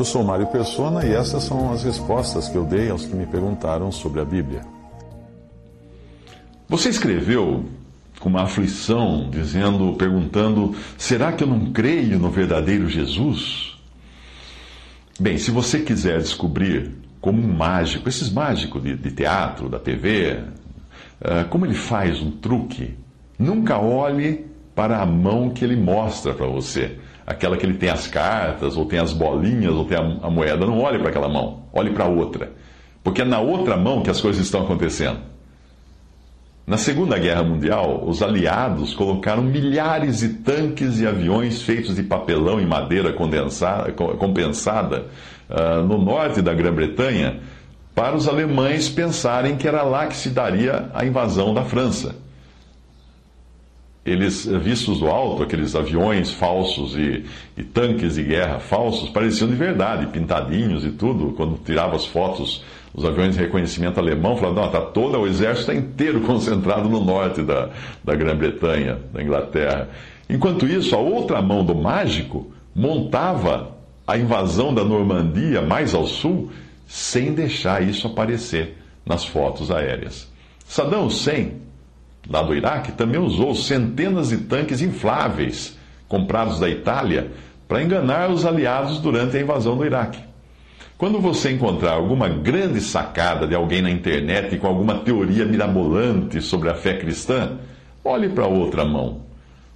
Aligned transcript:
Eu 0.00 0.04
sou 0.06 0.24
Mário 0.24 0.46
Persona 0.46 1.04
e 1.04 1.12
essas 1.12 1.42
são 1.42 1.70
as 1.70 1.84
respostas 1.84 2.48
que 2.48 2.56
eu 2.56 2.64
dei 2.64 2.88
aos 2.88 3.04
que 3.04 3.14
me 3.14 3.26
perguntaram 3.26 3.92
sobre 3.92 4.18
a 4.18 4.24
Bíblia. 4.24 4.62
Você 6.66 6.88
escreveu 6.88 7.66
com 8.18 8.30
uma 8.30 8.44
aflição, 8.44 9.28
dizendo, 9.28 9.92
perguntando: 9.98 10.74
será 10.96 11.32
que 11.32 11.44
eu 11.44 11.48
não 11.48 11.70
creio 11.70 12.18
no 12.18 12.30
verdadeiro 12.30 12.88
Jesus? 12.88 13.78
Bem, 15.20 15.36
se 15.36 15.50
você 15.50 15.80
quiser 15.80 16.18
descobrir 16.18 16.92
como 17.20 17.38
um 17.42 17.52
mágico, 17.52 18.08
esses 18.08 18.32
mágicos 18.32 18.82
de, 18.82 18.96
de 18.96 19.10
teatro, 19.10 19.68
da 19.68 19.78
TV, 19.78 20.32
uh, 20.32 20.44
eh, 21.20 21.44
como 21.50 21.66
ele 21.66 21.74
faz 21.74 22.22
um 22.22 22.30
truque, 22.30 22.94
nunca 23.38 23.78
olhe 23.78 24.46
para 24.74 25.02
a 25.02 25.04
mão 25.04 25.50
que 25.50 25.62
ele 25.62 25.76
mostra 25.76 26.32
para 26.32 26.46
você. 26.46 26.96
Aquela 27.30 27.56
que 27.56 27.64
ele 27.64 27.74
tem 27.74 27.88
as 27.88 28.08
cartas, 28.08 28.76
ou 28.76 28.84
tem 28.86 28.98
as 28.98 29.12
bolinhas, 29.12 29.72
ou 29.72 29.84
tem 29.84 29.96
a, 29.96 30.26
a 30.26 30.28
moeda. 30.28 30.66
Não 30.66 30.80
olhe 30.80 30.98
para 30.98 31.10
aquela 31.10 31.28
mão, 31.28 31.62
olhe 31.72 31.90
para 31.90 32.06
outra. 32.06 32.50
Porque 33.04 33.22
é 33.22 33.24
na 33.24 33.38
outra 33.38 33.76
mão 33.76 34.02
que 34.02 34.10
as 34.10 34.20
coisas 34.20 34.42
estão 34.42 34.62
acontecendo. 34.62 35.18
Na 36.66 36.76
Segunda 36.76 37.16
Guerra 37.18 37.44
Mundial, 37.44 38.02
os 38.04 38.20
aliados 38.20 38.94
colocaram 38.94 39.42
milhares 39.42 40.18
de 40.18 40.30
tanques 40.30 41.00
e 41.00 41.06
aviões 41.06 41.62
feitos 41.62 41.94
de 41.94 42.02
papelão 42.02 42.60
e 42.60 42.66
madeira 42.66 43.12
compensada 43.12 45.06
uh, 45.48 45.82
no 45.86 45.98
norte 45.98 46.42
da 46.42 46.52
Grã-Bretanha 46.52 47.38
para 47.94 48.16
os 48.16 48.26
alemães 48.26 48.88
pensarem 48.88 49.56
que 49.56 49.68
era 49.68 49.82
lá 49.82 50.06
que 50.06 50.16
se 50.16 50.30
daria 50.30 50.90
a 50.92 51.04
invasão 51.04 51.54
da 51.54 51.64
França. 51.64 52.16
Eles, 54.04 54.46
vistos 54.46 55.00
do 55.00 55.08
alto, 55.08 55.42
aqueles 55.42 55.74
aviões 55.74 56.30
falsos 56.30 56.96
e, 56.96 57.24
e 57.56 57.62
tanques 57.62 58.14
de 58.14 58.22
guerra 58.22 58.58
falsos, 58.58 59.10
pareciam 59.10 59.48
de 59.48 59.54
verdade, 59.54 60.06
pintadinhos 60.06 60.84
e 60.84 60.90
tudo, 60.90 61.32
quando 61.36 61.58
tirava 61.62 61.96
as 61.96 62.06
fotos 62.06 62.64
os 62.92 63.04
aviões 63.04 63.36
de 63.36 63.40
reconhecimento 63.40 64.00
alemão 64.00 64.36
falaram, 64.36 64.56
não, 64.56 64.66
está 64.66 64.80
todo 64.80 65.18
o 65.18 65.26
exército 65.26 65.70
está 65.70 65.74
inteiro 65.74 66.20
concentrado 66.26 66.88
no 66.88 67.04
norte 67.04 67.42
da, 67.42 67.70
da 68.02 68.14
Grã-Bretanha, 68.14 68.98
da 69.12 69.22
Inglaterra. 69.22 69.88
Enquanto 70.28 70.66
isso, 70.66 70.94
a 70.94 70.98
outra 70.98 71.40
mão 71.40 71.64
do 71.64 71.74
mágico 71.74 72.52
montava 72.74 73.76
a 74.06 74.18
invasão 74.18 74.74
da 74.74 74.84
Normandia 74.84 75.62
mais 75.62 75.94
ao 75.94 76.06
sul, 76.06 76.50
sem 76.86 77.32
deixar 77.32 77.82
isso 77.82 78.08
aparecer 78.08 78.76
nas 79.06 79.24
fotos 79.24 79.70
aéreas. 79.70 80.28
Saddam 80.66 81.06
Hussein, 81.06 81.54
lá 82.30 82.42
do 82.42 82.54
Iraque, 82.54 82.92
também 82.92 83.20
usou 83.20 83.54
centenas 83.54 84.28
de 84.28 84.38
tanques 84.38 84.80
infláveis 84.80 85.76
comprados 86.08 86.60
da 86.60 86.68
Itália 86.68 87.32
para 87.66 87.82
enganar 87.82 88.30
os 88.30 88.46
aliados 88.46 88.98
durante 89.00 89.36
a 89.36 89.40
invasão 89.40 89.76
do 89.76 89.84
Iraque. 89.84 90.20
Quando 90.96 91.18
você 91.18 91.50
encontrar 91.50 91.92
alguma 91.92 92.28
grande 92.28 92.80
sacada 92.80 93.46
de 93.46 93.54
alguém 93.54 93.82
na 93.82 93.90
internet 93.90 94.56
com 94.58 94.66
alguma 94.66 94.98
teoria 94.98 95.44
mirabolante 95.44 96.40
sobre 96.40 96.68
a 96.68 96.74
fé 96.74 96.94
cristã, 96.98 97.58
olhe 98.04 98.28
para 98.28 98.46
outra 98.46 98.84
mão. 98.84 99.22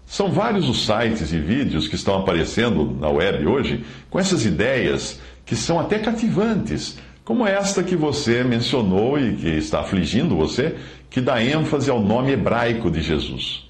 São 0.07 0.31
vários 0.31 0.69
os 0.69 0.85
sites 0.85 1.33
e 1.33 1.39
vídeos 1.39 1.89
que 1.89 1.95
estão 1.95 2.19
aparecendo 2.19 2.97
na 3.01 3.09
web 3.09 3.47
hoje 3.47 3.85
com 4.11 4.19
essas 4.19 4.45
ideias 4.45 5.19
que 5.47 5.57
são 5.57 5.81
até 5.81 5.99
cativantes, 5.99 6.99
como 7.25 7.47
esta 7.47 7.83
que 7.83 7.97
você 7.97 8.45
mencionou 8.45 9.19
e 9.19 9.35
que 9.35 9.49
está 9.49 9.81
afligindo 9.81 10.37
você, 10.37 10.77
que 11.09 11.21
dá 11.21 11.43
ênfase 11.43 11.91
ao 11.91 12.01
nome 12.01 12.33
hebraico 12.33 12.91
de 12.91 13.01
Jesus. 13.01 13.65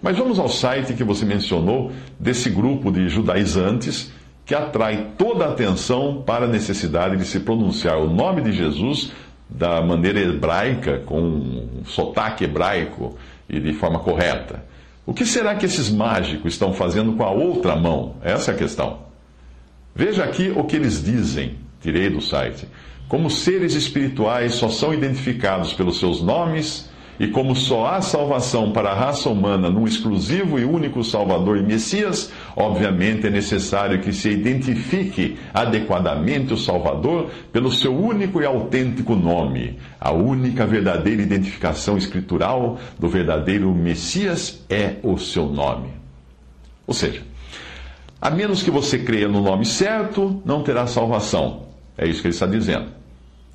Mas 0.00 0.16
vamos 0.16 0.38
ao 0.38 0.48
site 0.48 0.94
que 0.94 1.04
você 1.04 1.24
mencionou, 1.24 1.92
desse 2.18 2.48
grupo 2.48 2.90
de 2.90 3.08
judaizantes 3.08 4.12
que 4.46 4.54
atrai 4.54 5.12
toda 5.18 5.44
a 5.44 5.50
atenção 5.50 6.22
para 6.24 6.44
a 6.44 6.48
necessidade 6.48 7.16
de 7.16 7.24
se 7.24 7.40
pronunciar 7.40 7.98
o 7.98 8.08
nome 8.08 8.42
de 8.42 8.52
Jesus 8.52 9.12
da 9.48 9.82
maneira 9.82 10.20
hebraica, 10.20 11.00
com 11.04 11.20
um 11.20 11.84
sotaque 11.84 12.44
hebraico 12.44 13.16
e 13.48 13.58
de 13.58 13.72
forma 13.72 13.98
correta. 13.98 14.64
O 15.04 15.12
que 15.12 15.26
será 15.26 15.54
que 15.56 15.66
esses 15.66 15.90
mágicos 15.90 16.52
estão 16.52 16.72
fazendo 16.72 17.12
com 17.14 17.24
a 17.24 17.30
outra 17.30 17.74
mão? 17.74 18.14
Essa 18.22 18.52
é 18.52 18.54
a 18.54 18.56
questão. 18.56 19.00
Veja 19.94 20.24
aqui 20.24 20.52
o 20.54 20.64
que 20.64 20.76
eles 20.76 21.02
dizem, 21.02 21.56
tirei 21.80 22.08
do 22.08 22.20
site. 22.20 22.68
Como 23.10 23.28
seres 23.28 23.74
espirituais 23.74 24.54
só 24.54 24.68
são 24.68 24.94
identificados 24.94 25.72
pelos 25.72 25.98
seus 25.98 26.22
nomes 26.22 26.88
e 27.18 27.26
como 27.26 27.56
só 27.56 27.86
há 27.86 28.00
salvação 28.00 28.70
para 28.70 28.92
a 28.92 28.94
raça 28.94 29.28
humana 29.28 29.68
num 29.68 29.84
exclusivo 29.84 30.60
e 30.60 30.64
único 30.64 31.02
Salvador 31.02 31.58
e 31.58 31.62
Messias, 31.64 32.30
obviamente 32.54 33.26
é 33.26 33.30
necessário 33.30 34.00
que 34.00 34.12
se 34.12 34.30
identifique 34.30 35.36
adequadamente 35.52 36.54
o 36.54 36.56
Salvador 36.56 37.32
pelo 37.52 37.72
seu 37.72 37.92
único 37.92 38.40
e 38.40 38.46
autêntico 38.46 39.16
nome. 39.16 39.76
A 40.00 40.12
única 40.12 40.64
verdadeira 40.64 41.20
identificação 41.20 41.98
escritural 41.98 42.78
do 42.96 43.08
verdadeiro 43.08 43.74
Messias 43.74 44.64
é 44.70 44.98
o 45.02 45.18
seu 45.18 45.46
nome. 45.46 45.88
Ou 46.86 46.94
seja, 46.94 47.22
a 48.20 48.30
menos 48.30 48.62
que 48.62 48.70
você 48.70 49.00
creia 49.00 49.26
no 49.26 49.42
nome 49.42 49.66
certo, 49.66 50.40
não 50.44 50.62
terá 50.62 50.86
salvação. 50.86 51.66
É 51.98 52.06
isso 52.06 52.22
que 52.22 52.28
ele 52.28 52.34
está 52.34 52.46
dizendo. 52.46 52.99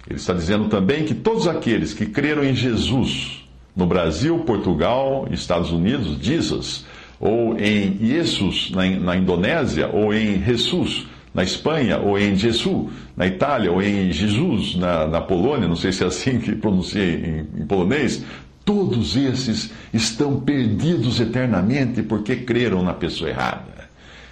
Ele 0.08 0.20
está 0.20 0.34
dizendo 0.34 0.70
também 0.70 1.04
que 1.04 1.16
todos 1.16 1.48
aqueles 1.48 1.94
que 1.94 2.06
creram 2.06 2.44
em 2.44 2.54
Jesus, 2.54 3.44
no 3.76 3.86
Brasil, 3.86 4.40
Portugal, 4.40 5.28
Estados 5.32 5.72
Unidos, 5.72 6.18
Jesus, 6.22 6.86
ou 7.20 7.58
em 7.58 7.98
Jesus, 8.00 8.72
na, 8.72 8.88
na 8.88 9.18
Indonésia, 9.18 9.90
ou 9.92 10.14
em 10.14 10.44
Jesus, 10.44 11.08
na 11.34 11.44
Espanha, 11.44 11.98
ou 11.98 12.18
em 12.18 12.36
Jesus, 12.36 12.88
na 13.18 13.28
Itália, 13.28 13.72
ou 13.72 13.82
em 13.82 14.12
Jesus, 14.12 14.76
na, 14.76 15.08
na 15.08 15.22
Polônia, 15.22 15.68
não 15.68 15.76
sei 15.76 15.92
se 15.92 16.04
é 16.04 16.08
assim 16.08 16.40
que 16.40 16.56
pronunciei 16.56 17.48
em, 17.56 17.62
em 17.62 17.66
polonês, 17.66 18.24
todos 18.64 19.16
esses 19.16 19.72
estão 19.94 20.40
perdidos 20.40 21.20
eternamente 21.20 22.02
porque 22.02 22.38
creram 22.38 22.82
na 22.84 22.94
pessoa 22.94 23.30
errada. 23.30 23.75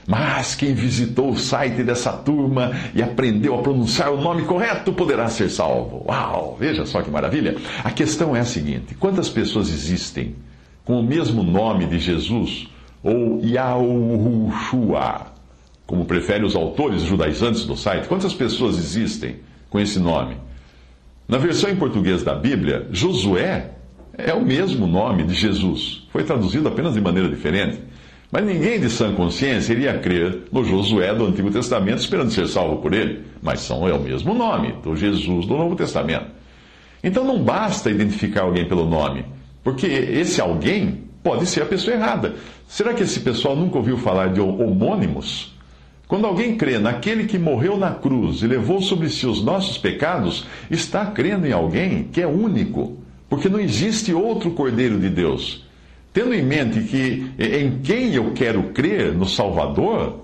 Mas 0.07 0.53
quem 0.55 0.73
visitou 0.73 1.31
o 1.31 1.37
site 1.37 1.83
dessa 1.83 2.11
turma 2.11 2.71
e 2.93 3.01
aprendeu 3.01 3.57
a 3.57 3.61
pronunciar 3.61 4.11
o 4.11 4.21
nome 4.21 4.43
correto 4.43 4.91
poderá 4.91 5.27
ser 5.29 5.49
salvo. 5.49 6.05
Uau, 6.07 6.57
veja 6.59 6.85
só 6.85 7.01
que 7.01 7.09
maravilha. 7.09 7.55
A 7.83 7.91
questão 7.91 8.35
é 8.35 8.41
a 8.41 8.45
seguinte: 8.45 8.95
quantas 8.95 9.29
pessoas 9.29 9.69
existem 9.69 10.35
com 10.83 10.99
o 10.99 11.03
mesmo 11.03 11.41
nome 11.43 11.85
de 11.85 11.99
Jesus 11.99 12.67
ou 13.01 13.41
Yahushua, 13.43 15.27
como 15.85 16.05
preferem 16.05 16.45
os 16.45 16.55
autores 16.55 17.03
judaizantes 17.03 17.65
do 17.65 17.77
site? 17.77 18.07
Quantas 18.07 18.33
pessoas 18.33 18.77
existem 18.77 19.37
com 19.69 19.79
esse 19.79 19.99
nome? 19.99 20.37
Na 21.27 21.37
versão 21.37 21.69
em 21.69 21.75
português 21.75 22.23
da 22.23 22.35
Bíblia, 22.35 22.87
Josué 22.91 23.71
é 24.17 24.33
o 24.33 24.41
mesmo 24.43 24.85
nome 24.85 25.23
de 25.23 25.33
Jesus. 25.33 26.05
Foi 26.11 26.23
traduzido 26.23 26.67
apenas 26.67 26.93
de 26.93 27.01
maneira 27.01 27.29
diferente. 27.29 27.79
Mas 28.33 28.45
ninguém 28.45 28.79
de 28.79 28.89
sã 28.89 29.13
consciência 29.13 29.73
iria 29.73 29.99
crer 29.99 30.45
no 30.51 30.63
Josué 30.63 31.13
do 31.13 31.27
Antigo 31.27 31.51
Testamento 31.51 31.99
esperando 31.99 32.31
ser 32.31 32.47
salvo 32.47 32.77
por 32.77 32.91
ele. 32.91 33.21
Mas 33.43 33.59
são, 33.59 33.87
é 33.87 33.93
o 33.93 34.01
mesmo 34.01 34.33
nome, 34.33 34.73
do 34.83 34.95
Jesus 34.95 35.45
do 35.45 35.55
Novo 35.55 35.75
Testamento. 35.75 36.25
Então 37.03 37.23
não 37.23 37.43
basta 37.43 37.91
identificar 37.91 38.41
alguém 38.41 38.67
pelo 38.67 38.89
nome, 38.89 39.23
porque 39.63 39.85
esse 39.85 40.41
alguém 40.41 41.03
pode 41.21 41.45
ser 41.45 41.61
a 41.61 41.67
pessoa 41.67 41.95
errada. 41.95 42.33
Será 42.67 42.95
que 42.95 43.03
esse 43.03 43.19
pessoal 43.19 43.55
nunca 43.55 43.77
ouviu 43.77 43.99
falar 43.99 44.33
de 44.33 44.41
homônimos? 44.41 45.55
Quando 46.07 46.25
alguém 46.25 46.57
crê 46.57 46.79
naquele 46.79 47.25
que 47.25 47.37
morreu 47.37 47.77
na 47.77 47.91
cruz 47.91 48.41
e 48.41 48.47
levou 48.47 48.81
sobre 48.81 49.09
si 49.09 49.27
os 49.27 49.43
nossos 49.43 49.77
pecados, 49.77 50.47
está 50.71 51.05
crendo 51.05 51.45
em 51.45 51.51
alguém 51.51 52.05
que 52.05 52.19
é 52.19 52.25
único, 52.25 52.97
porque 53.29 53.47
não 53.47 53.59
existe 53.59 54.11
outro 54.11 54.49
Cordeiro 54.49 54.99
de 54.99 55.09
Deus. 55.09 55.62
Tendo 56.13 56.33
em 56.33 56.43
mente 56.43 56.81
que 56.81 57.31
em 57.39 57.79
quem 57.79 58.13
eu 58.13 58.31
quero 58.33 58.61
crer, 58.65 59.13
no 59.13 59.27
Salvador, 59.27 60.19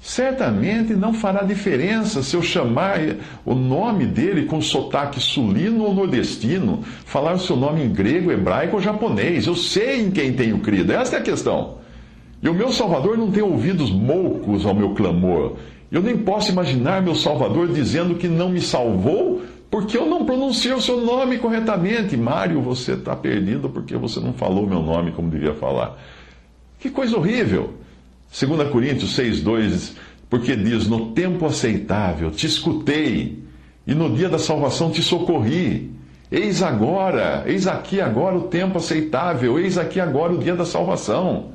certamente 0.00 0.94
não 0.94 1.12
fará 1.12 1.42
diferença 1.42 2.22
se 2.22 2.36
eu 2.36 2.42
chamar 2.42 2.98
o 3.44 3.54
nome 3.54 4.06
dele 4.06 4.46
com 4.46 4.60
sotaque 4.60 5.20
sulino 5.20 5.84
ou 5.84 5.94
nordestino, 5.94 6.84
falar 7.04 7.34
o 7.34 7.40
seu 7.40 7.56
nome 7.56 7.82
em 7.82 7.92
grego, 7.92 8.30
hebraico 8.30 8.76
ou 8.76 8.82
japonês. 8.82 9.46
Eu 9.46 9.56
sei 9.56 10.02
em 10.02 10.10
quem 10.12 10.32
tenho 10.32 10.58
crido. 10.60 10.92
Esta 10.92 11.16
é 11.16 11.18
a 11.18 11.22
questão. 11.22 11.78
E 12.40 12.48
o 12.48 12.54
meu 12.54 12.70
Salvador 12.70 13.18
não 13.18 13.30
tem 13.30 13.42
ouvidos 13.42 13.90
moucos 13.90 14.64
ao 14.64 14.74
meu 14.74 14.90
clamor. 14.90 15.56
Eu 15.90 16.00
nem 16.02 16.16
posso 16.16 16.50
imaginar 16.50 17.02
meu 17.02 17.14
Salvador 17.14 17.68
dizendo 17.68 18.14
que 18.14 18.26
não 18.26 18.48
me 18.48 18.60
salvou 18.60 19.42
porque 19.72 19.96
eu 19.96 20.04
não 20.04 20.26
pronunciei 20.26 20.74
o 20.74 20.82
seu 20.82 21.00
nome 21.00 21.38
corretamente. 21.38 22.14
Mário, 22.14 22.60
você 22.60 22.92
está 22.92 23.16
perdido 23.16 23.70
porque 23.70 23.96
você 23.96 24.20
não 24.20 24.34
falou 24.34 24.66
meu 24.66 24.82
nome 24.82 25.12
como 25.12 25.30
devia 25.30 25.54
falar. 25.54 25.98
Que 26.78 26.90
coisa 26.90 27.16
horrível. 27.16 27.72
2 28.38 28.68
Coríntios 28.68 29.16
6,2, 29.16 29.94
porque 30.28 30.54
diz: 30.54 30.86
No 30.86 31.12
tempo 31.12 31.46
aceitável 31.46 32.30
te 32.30 32.46
escutei, 32.46 33.42
e 33.86 33.94
no 33.94 34.14
dia 34.14 34.28
da 34.28 34.38
salvação 34.38 34.90
te 34.90 35.02
socorri. 35.02 35.90
Eis 36.30 36.62
agora, 36.62 37.42
eis 37.46 37.66
aqui 37.66 37.98
agora 37.98 38.36
o 38.36 38.48
tempo 38.48 38.76
aceitável, 38.76 39.58
eis 39.58 39.78
aqui 39.78 39.98
agora 39.98 40.34
o 40.34 40.38
dia 40.38 40.54
da 40.54 40.66
salvação. 40.66 41.52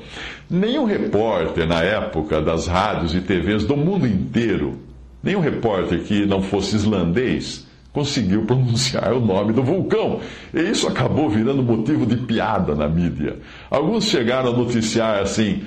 Nenhum 0.49 0.85
repórter 0.85 1.67
na 1.67 1.81
época 1.81 2.41
das 2.41 2.67
rádios 2.67 3.15
e 3.15 3.21
TVs 3.21 3.63
do 3.63 3.77
mundo 3.77 4.05
inteiro, 4.05 4.79
nenhum 5.21 5.39
repórter 5.39 6.03
que 6.03 6.25
não 6.25 6.41
fosse 6.41 6.75
islandês, 6.75 7.65
conseguiu 7.93 8.43
pronunciar 8.45 9.13
o 9.13 9.21
nome 9.21 9.53
do 9.53 9.63
vulcão. 9.63 10.19
E 10.53 10.61
isso 10.61 10.87
acabou 10.87 11.29
virando 11.29 11.63
motivo 11.63 12.05
de 12.05 12.17
piada 12.17 12.75
na 12.75 12.89
mídia. 12.89 13.37
Alguns 13.69 14.05
chegaram 14.05 14.51
a 14.51 14.57
noticiar 14.57 15.21
assim 15.21 15.63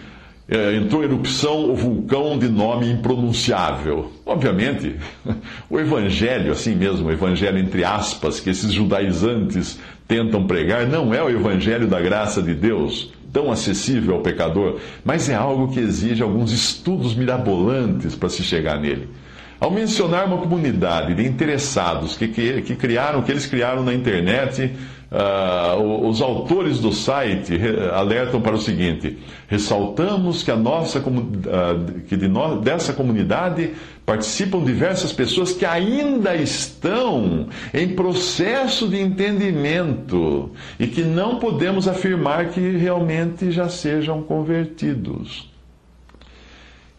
é, 0.48 0.76
entrou 0.76 1.02
em 1.02 1.06
erupção 1.06 1.70
o 1.70 1.74
vulcão 1.74 2.38
de 2.38 2.48
nome 2.48 2.90
impronunciável. 2.90 4.12
Obviamente, 4.24 4.96
o 5.68 5.78
evangelho, 5.78 6.52
assim 6.52 6.74
mesmo, 6.74 7.08
o 7.08 7.12
evangelho 7.12 7.58
entre 7.58 7.84
aspas, 7.84 8.38
que 8.38 8.50
esses 8.50 8.72
judaizantes 8.72 9.78
tentam 10.06 10.46
pregar, 10.46 10.86
não 10.86 11.12
é 11.12 11.22
o 11.22 11.28
evangelho 11.28 11.88
da 11.88 12.00
graça 12.00 12.40
de 12.40 12.54
Deus, 12.54 13.12
tão 13.32 13.50
acessível 13.50 14.14
ao 14.14 14.22
pecador, 14.22 14.78
mas 15.04 15.28
é 15.28 15.34
algo 15.34 15.72
que 15.72 15.80
exige 15.80 16.22
alguns 16.22 16.52
estudos 16.52 17.14
mirabolantes 17.14 18.14
para 18.14 18.28
se 18.28 18.42
chegar 18.42 18.80
nele. 18.80 19.08
Ao 19.58 19.70
mencionar 19.70 20.26
uma 20.26 20.36
comunidade 20.36 21.14
de 21.14 21.26
interessados 21.26 22.16
que, 22.16 22.28
que, 22.28 22.60
que 22.62 22.76
criaram, 22.76 23.22
que 23.22 23.32
eles 23.32 23.46
criaram 23.46 23.82
na 23.82 23.94
internet, 23.94 24.70
uh, 25.10 26.06
os 26.06 26.20
autores 26.20 26.78
do 26.78 26.92
site 26.92 27.58
alertam 27.94 28.38
para 28.42 28.54
o 28.54 28.60
seguinte: 28.60 29.18
ressaltamos 29.48 30.42
que 30.42 30.50
a 30.50 30.56
nossa 30.56 30.98
uh, 30.98 32.00
que 32.06 32.18
de 32.18 32.28
no, 32.28 32.60
dessa 32.60 32.92
comunidade 32.92 33.72
participam 34.04 34.62
diversas 34.62 35.10
pessoas 35.10 35.52
que 35.52 35.64
ainda 35.64 36.36
estão 36.36 37.48
em 37.72 37.88
processo 37.88 38.86
de 38.88 39.00
entendimento 39.00 40.50
e 40.78 40.86
que 40.86 41.02
não 41.02 41.38
podemos 41.38 41.88
afirmar 41.88 42.50
que 42.50 42.76
realmente 42.76 43.50
já 43.50 43.70
sejam 43.70 44.22
convertidos. 44.22 45.50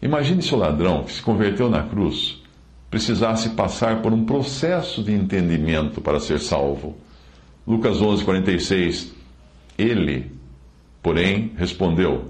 Imagine 0.02 0.42
se 0.42 0.52
o 0.54 0.58
ladrão 0.58 1.04
que 1.04 1.12
se 1.12 1.22
converteu 1.22 1.70
na 1.70 1.84
cruz 1.84 2.37
precisasse 2.90 3.50
passar 3.50 4.00
por 4.02 4.12
um 4.12 4.24
processo 4.24 5.02
de 5.02 5.12
entendimento 5.12 6.00
para 6.00 6.20
ser 6.20 6.40
salvo. 6.40 6.96
Lucas 7.66 8.00
11, 8.00 8.24
46. 8.24 9.12
Ele, 9.76 10.32
porém, 11.02 11.52
respondeu, 11.56 12.24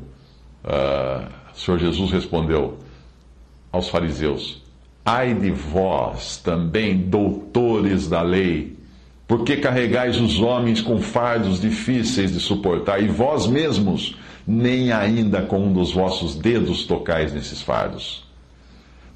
uh, 0.64 1.28
Senhor 1.54 1.78
Jesus 1.78 2.10
respondeu 2.10 2.78
aos 3.70 3.88
fariseus: 3.88 4.62
Ai 5.04 5.32
de 5.34 5.50
vós, 5.50 6.36
também 6.38 6.98
doutores 6.98 8.08
da 8.08 8.20
lei, 8.20 8.76
porque 9.26 9.56
carregais 9.56 10.20
os 10.20 10.40
homens 10.40 10.80
com 10.80 11.00
fardos 11.00 11.60
difíceis 11.60 12.32
de 12.32 12.40
suportar, 12.40 13.02
e 13.02 13.06
vós 13.06 13.46
mesmos 13.46 14.16
nem 14.46 14.90
ainda 14.90 15.42
com 15.42 15.66
um 15.66 15.72
dos 15.72 15.92
vossos 15.92 16.34
dedos 16.34 16.84
tocais 16.84 17.32
nesses 17.32 17.62
fardos. 17.62 18.27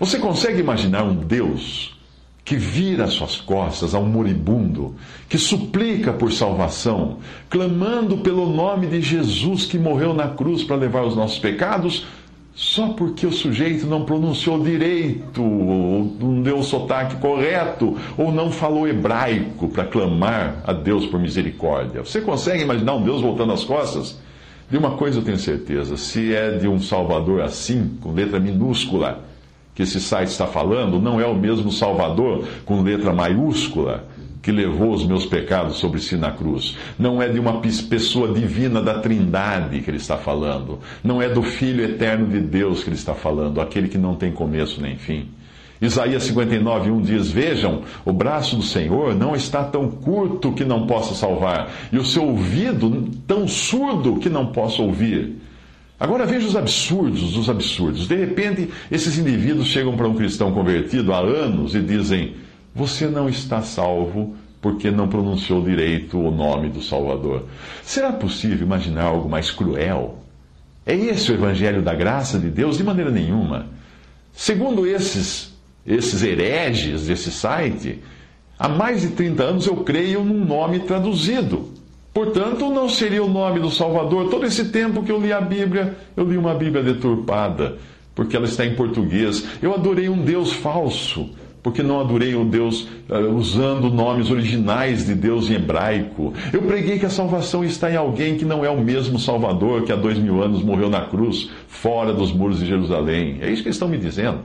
Você 0.03 0.19
consegue 0.19 0.59
imaginar 0.59 1.05
um 1.05 1.15
Deus 1.15 1.97
que 2.45 2.57
vira 2.57 3.07
suas 3.07 3.37
costas 3.37 3.95
a 3.95 4.01
um 4.01 4.07
moribundo, 4.07 4.97
que 5.29 5.39
suplica 5.39 6.13
por 6.13 6.33
salvação, 6.33 7.19
clamando 7.49 8.19
pelo 8.19 8.53
nome 8.53 8.89
de 8.89 9.01
Jesus 9.01 9.65
que 9.65 9.79
morreu 9.79 10.13
na 10.13 10.27
cruz 10.27 10.65
para 10.65 10.75
levar 10.75 11.05
os 11.05 11.15
nossos 11.15 11.39
pecados, 11.39 12.05
só 12.53 12.89
porque 12.89 13.25
o 13.25 13.31
sujeito 13.31 13.87
não 13.87 14.05
pronunciou 14.05 14.59
direito, 14.59 15.41
ou 15.41 16.17
não 16.19 16.43
deu 16.43 16.59
o 16.59 16.65
sotaque 16.65 17.15
correto, 17.19 17.97
ou 18.19 18.33
não 18.33 18.51
falou 18.51 18.89
hebraico 18.89 19.69
para 19.69 19.85
clamar 19.85 20.65
a 20.67 20.73
Deus 20.73 21.07
por 21.07 21.21
misericórdia. 21.21 22.05
Você 22.05 22.21
consegue 22.21 22.65
imaginar 22.65 22.95
um 22.95 23.05
Deus 23.05 23.23
voltando 23.23 23.53
as 23.53 23.63
costas? 23.63 24.19
De 24.69 24.77
uma 24.77 24.97
coisa 24.97 25.21
eu 25.21 25.23
tenho 25.23 25.39
certeza: 25.39 25.97
se 25.97 26.35
é 26.35 26.59
de 26.59 26.67
um 26.67 26.81
Salvador 26.81 27.41
assim, 27.41 27.99
com 28.01 28.11
letra 28.11 28.41
minúscula, 28.41 29.31
que 29.75 29.83
esse 29.83 30.01
site 30.01 30.29
está 30.29 30.47
falando 30.47 31.01
não 31.01 31.21
é 31.21 31.27
o 31.27 31.35
mesmo 31.35 31.73
Salvador 31.73 32.47
com 32.65 32.83
letra 32.83 33.13
maiúscula 33.13 34.05
que 34.43 34.51
levou 34.51 34.93
os 34.93 35.07
meus 35.07 35.25
pecados 35.25 35.77
sobre 35.77 36.01
si 36.01 36.17
na 36.17 36.33
cruz. 36.33 36.77
Não 36.99 37.23
é 37.23 37.29
de 37.29 37.39
uma 37.39 37.61
pessoa 37.61 38.35
divina 38.35 38.83
da 38.83 38.99
Trindade 38.99 39.81
que 39.81 39.89
ele 39.89 39.99
está 39.99 40.19
falando. 40.19 40.81
Não 41.03 41.23
é 41.23 41.29
do 41.29 41.43
Filho 41.43 41.85
eterno 41.85 42.27
de 42.27 42.41
Deus 42.41 42.83
que 42.83 42.89
ele 42.89 42.97
está 42.97 43.15
falando, 43.15 43.61
aquele 43.61 43.89
que 43.89 43.97
não 43.97 44.17
tem 44.17 44.33
começo 44.33 44.83
nem 44.83 44.97
fim. 44.97 45.29
Isaías 45.81 46.25
59, 46.25 46.91
1 46.91 47.01
diz: 47.03 47.31
Vejam, 47.31 47.83
o 48.05 48.13
braço 48.13 48.57
do 48.57 48.63
Senhor 48.63 49.15
não 49.15 49.35
está 49.35 49.65
tão 49.65 49.89
curto 49.89 50.53
que 50.53 50.65
não 50.65 50.87
possa 50.87 51.15
salvar, 51.15 51.71
e 51.93 51.99
o 51.99 52.05
seu 52.05 52.25
ouvido 52.25 53.11
tão 53.27 53.49
surdo 53.49 54.17
que 54.17 54.29
não 54.29 54.47
possa 54.47 54.83
ouvir. 54.83 55.39
Agora 56.03 56.27
veja 56.27 56.49
os 56.49 56.57
absurdos 56.57 57.35
dos 57.35 57.49
absurdos. 57.49 58.09
De 58.09 58.17
repente, 58.17 58.69
esses 58.91 59.17
indivíduos 59.19 59.69
chegam 59.69 59.97
para 59.97 60.09
um 60.09 60.17
cristão 60.17 60.51
convertido 60.51 61.13
há 61.13 61.21
anos 61.21 61.77
e 61.77 61.81
dizem: 61.81 62.35
Você 62.75 63.07
não 63.07 63.29
está 63.29 63.63
salvo 63.63 64.35
porque 64.61 64.91
não 64.91 65.07
pronunciou 65.07 65.63
direito 65.63 66.19
o 66.19 66.33
nome 66.33 66.71
do 66.71 66.83
Salvador. 66.83 67.45
Será 67.85 68.13
possível 68.13 68.67
imaginar 68.67 69.05
algo 69.05 69.29
mais 69.29 69.53
cruel? 69.53 70.19
É 70.85 70.93
esse 70.93 71.31
o 71.31 71.35
evangelho 71.37 71.83
da 71.83 71.95
graça 71.95 72.37
de 72.37 72.51
Deus? 72.51 72.79
De 72.79 72.83
maneira 72.83 73.13
nenhuma. 73.13 73.69
Segundo 74.33 74.85
esses, 74.85 75.57
esses 75.87 76.21
hereges 76.21 77.07
desse 77.07 77.31
site, 77.31 78.01
há 78.59 78.69
mais 78.69 79.03
de 79.03 79.11
30 79.11 79.41
anos 79.45 79.67
eu 79.69 79.77
creio 79.77 80.25
num 80.25 80.45
nome 80.45 80.81
traduzido. 80.81 81.72
Portanto, 82.13 82.69
não 82.69 82.89
seria 82.89 83.25
o 83.25 83.29
nome 83.29 83.59
do 83.59 83.71
Salvador. 83.71 84.29
Todo 84.29 84.45
esse 84.45 84.67
tempo 84.67 85.03
que 85.03 85.11
eu 85.11 85.19
li 85.19 85.33
a 85.33 85.41
Bíblia, 85.41 85.97
eu 86.15 86.25
li 86.25 86.37
uma 86.37 86.55
Bíblia 86.55 86.83
deturpada, 86.83 87.79
porque 88.15 88.37
ela 88.37 88.45
está 88.45 88.67
em 88.67 88.75
português. 88.75 89.47
Eu 89.63 89.73
adorei 89.73 90.11
um 90.11 90.19
Deus 90.19 90.53
falso, 90.53 91.31
porque 91.63 91.83
não 91.83 92.01
adorei 92.01 92.35
o 92.35 92.45
Deus 92.45 92.87
uh, 93.09 93.35
usando 93.35 93.89
nomes 93.89 94.31
originais 94.31 95.07
de 95.07 95.15
Deus 95.15 95.49
em 95.49 95.55
hebraico. 95.55 96.35
Eu 96.53 96.61
preguei 96.63 96.99
que 96.99 97.07
a 97.07 97.11
salvação 97.11 97.65
está 97.65 97.91
em 97.91 97.97
alguém 97.97 98.37
que 98.37 98.45
não 98.45 98.63
é 98.63 98.69
o 98.69 98.79
mesmo 98.79 99.19
Salvador 99.19 99.85
que 99.85 99.93
há 99.93 99.97
dois 99.97 100.19
mil 100.19 100.43
anos 100.43 100.63
morreu 100.63 100.91
na 100.91 101.07
cruz, 101.07 101.49
fora 101.67 102.13
dos 102.13 102.31
muros 102.31 102.59
de 102.59 102.67
Jerusalém. 102.67 103.39
É 103.41 103.51
isso 103.51 103.63
que 103.63 103.69
eles 103.69 103.77
estão 103.77 103.89
me 103.89 103.97
dizendo. 103.97 104.41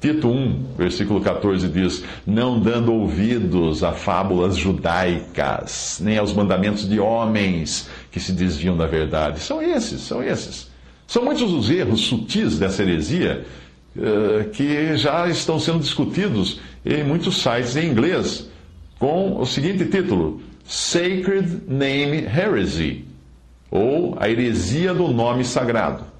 Tito 0.00 0.28
1, 0.28 0.74
versículo 0.76 1.20
14 1.20 1.68
diz: 1.68 2.04
Não 2.26 2.60
dando 2.60 2.92
ouvidos 2.92 3.82
a 3.82 3.92
fábulas 3.92 4.56
judaicas, 4.56 6.00
nem 6.02 6.18
aos 6.18 6.32
mandamentos 6.34 6.88
de 6.88 7.00
homens 7.00 7.88
que 8.10 8.20
se 8.20 8.32
desviam 8.32 8.76
da 8.76 8.86
verdade. 8.86 9.40
São 9.40 9.62
esses, 9.62 10.02
são 10.02 10.22
esses. 10.22 10.70
São 11.06 11.24
muitos 11.24 11.50
os 11.52 11.70
erros 11.70 12.00
sutis 12.00 12.58
dessa 12.58 12.82
heresia 12.82 13.46
uh, 13.96 14.50
que 14.50 14.96
já 14.96 15.28
estão 15.28 15.58
sendo 15.58 15.78
discutidos 15.78 16.60
em 16.84 17.02
muitos 17.02 17.40
sites 17.40 17.76
em 17.76 17.88
inglês, 17.88 18.50
com 18.98 19.40
o 19.40 19.46
seguinte 19.46 19.86
título: 19.86 20.42
Sacred 20.64 21.62
Name 21.66 22.24
Heresy, 22.24 23.04
ou 23.70 24.14
a 24.20 24.28
heresia 24.28 24.92
do 24.92 25.08
nome 25.08 25.42
sagrado. 25.42 26.15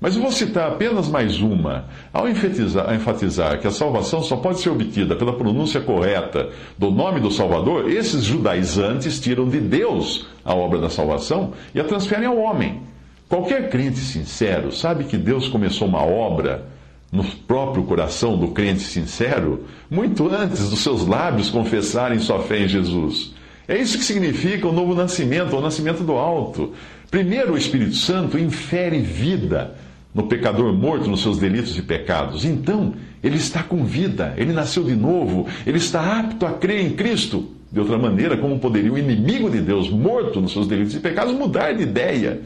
Mas 0.00 0.16
eu 0.16 0.22
vou 0.22 0.32
citar 0.32 0.68
apenas 0.68 1.08
mais 1.08 1.40
uma. 1.42 1.84
Ao 2.10 2.26
enfatizar, 2.26 2.94
enfatizar, 2.94 3.60
que 3.60 3.66
a 3.66 3.70
salvação 3.70 4.22
só 4.22 4.36
pode 4.36 4.60
ser 4.60 4.70
obtida 4.70 5.14
pela 5.14 5.34
pronúncia 5.34 5.78
correta 5.78 6.48
do 6.78 6.90
nome 6.90 7.20
do 7.20 7.30
Salvador, 7.30 7.90
esses 7.90 8.24
judaizantes 8.24 9.20
tiram 9.20 9.46
de 9.46 9.60
Deus 9.60 10.26
a 10.42 10.54
obra 10.54 10.78
da 10.78 10.88
salvação 10.88 11.52
e 11.74 11.80
a 11.80 11.84
transferem 11.84 12.26
ao 12.26 12.38
homem. 12.38 12.80
Qualquer 13.28 13.68
crente 13.68 13.98
sincero 13.98 14.72
sabe 14.72 15.04
que 15.04 15.18
Deus 15.18 15.48
começou 15.48 15.86
uma 15.86 16.02
obra 16.02 16.64
no 17.12 17.22
próprio 17.22 17.84
coração 17.84 18.38
do 18.38 18.48
crente 18.48 18.82
sincero 18.82 19.66
muito 19.90 20.28
antes 20.28 20.70
dos 20.70 20.78
seus 20.78 21.06
lábios 21.06 21.50
confessarem 21.50 22.18
sua 22.20 22.40
fé 22.40 22.60
em 22.60 22.68
Jesus. 22.68 23.34
É 23.68 23.76
isso 23.76 23.98
que 23.98 24.04
significa 24.04 24.66
o 24.66 24.72
novo 24.72 24.94
nascimento, 24.94 25.54
o 25.56 25.60
nascimento 25.60 26.02
do 26.02 26.14
alto. 26.14 26.72
Primeiro, 27.10 27.52
o 27.52 27.58
Espírito 27.58 27.94
Santo 27.94 28.38
infere 28.38 28.98
vida 28.98 29.76
no 30.14 30.24
pecador 30.24 30.72
morto 30.72 31.08
nos 31.08 31.22
seus 31.22 31.38
delitos 31.38 31.76
e 31.78 31.82
pecados. 31.82 32.44
Então, 32.44 32.94
ele 33.22 33.36
está 33.36 33.62
com 33.62 33.84
vida, 33.84 34.34
ele 34.36 34.52
nasceu 34.52 34.82
de 34.82 34.94
novo, 34.94 35.46
ele 35.66 35.78
está 35.78 36.18
apto 36.18 36.46
a 36.46 36.52
crer 36.52 36.84
em 36.84 36.90
Cristo. 36.90 37.50
De 37.70 37.78
outra 37.78 37.96
maneira, 37.96 38.36
como 38.36 38.58
poderia 38.58 38.92
o 38.92 38.98
inimigo 38.98 39.48
de 39.48 39.60
Deus, 39.60 39.88
morto 39.88 40.40
nos 40.40 40.52
seus 40.52 40.66
delitos 40.66 40.94
e 40.96 41.00
pecados, 41.00 41.32
mudar 41.32 41.72
de 41.72 41.84
ideia? 41.84 42.40